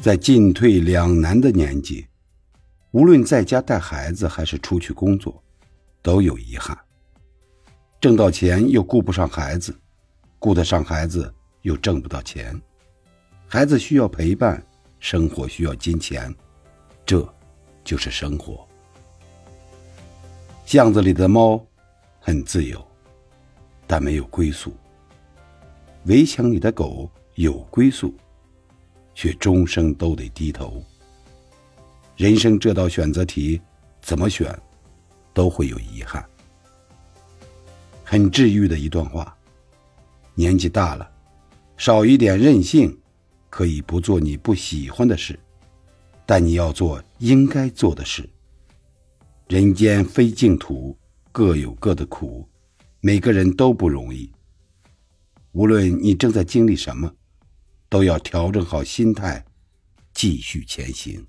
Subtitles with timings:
[0.00, 2.06] 在进退两难的年纪，
[2.92, 5.42] 无论在家带孩子还是出去工作，
[6.00, 6.76] 都有遗憾。
[8.00, 9.78] 挣到钱又顾不上孩子，
[10.38, 12.58] 顾得上孩子又挣不到钱，
[13.46, 14.64] 孩子需要陪伴，
[15.00, 16.34] 生活需要金钱，
[17.04, 17.22] 这，
[17.84, 18.66] 就是生活。
[20.64, 21.62] 巷子里的猫，
[22.20, 22.82] 很自由，
[23.86, 24.70] 但没有归宿；
[26.06, 28.14] 围墙里的狗有归宿。
[29.14, 30.82] 却终生都得低头。
[32.16, 33.60] 人生这道选择题，
[34.02, 34.56] 怎么选，
[35.32, 36.24] 都会有遗憾。
[38.04, 39.36] 很治愈的一段话。
[40.34, 41.10] 年纪大了，
[41.76, 42.96] 少一点任性，
[43.50, 45.38] 可以不做你不喜欢的事，
[46.24, 48.28] 但你要做应该做的事。
[49.48, 50.96] 人间非净土，
[51.30, 52.48] 各有各的苦，
[53.00, 54.30] 每个人都不容易。
[55.52, 57.12] 无论你正在经历什么。
[57.90, 59.44] 都要调整好心态，
[60.14, 61.26] 继续前行。